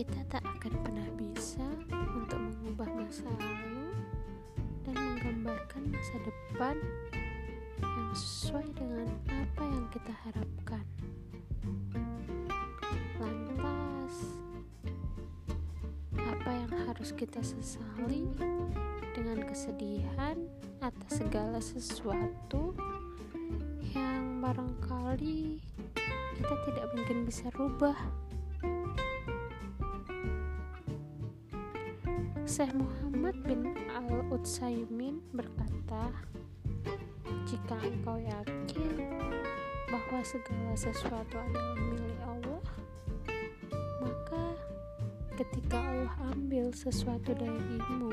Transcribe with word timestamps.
kita 0.00 0.24
tak 0.32 0.40
akan 0.56 0.72
pernah 0.80 1.08
bisa 1.12 1.68
untuk 1.92 2.40
mengubah 2.40 2.88
masa 2.88 3.28
lalu 3.36 3.92
dan 4.88 4.96
menggambarkan 4.96 5.92
masa 5.92 6.16
depan 6.24 6.76
yang 7.84 8.12
sesuai 8.16 8.64
dengan 8.80 9.12
apa 9.28 9.60
yang 9.60 9.84
kita 9.92 10.12
harapkan. 10.24 10.84
Lantas, 13.20 14.40
apa 16.16 16.48
yang 16.48 16.72
harus 16.88 17.12
kita 17.12 17.44
sesali 17.44 18.24
dengan 19.12 19.44
kesedihan 19.44 20.48
atas 20.80 21.12
segala 21.12 21.60
sesuatu 21.60 22.72
yang 23.92 24.40
barangkali 24.40 25.60
kita 26.40 26.54
tidak 26.64 26.88
mungkin 26.96 27.28
bisa 27.28 27.52
rubah? 27.52 28.00
Syekh 32.50 32.74
Muhammad 32.74 33.46
bin 33.46 33.78
Al-Utsaimin 33.94 35.22
berkata, 35.30 36.10
"Jika 37.46 37.78
engkau 37.78 38.18
yakin 38.18 39.06
bahwa 39.86 40.18
segala 40.26 40.74
sesuatu 40.74 41.38
adalah 41.38 41.78
milik 41.78 42.18
Allah, 42.26 42.62
maka 44.02 44.58
ketika 45.38 45.78
Allah 45.78 46.34
ambil 46.34 46.74
sesuatu 46.74 47.38
darimu. 47.38 48.10